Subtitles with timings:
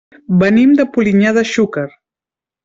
[0.43, 1.85] Venim de Polinyà de Xúquer.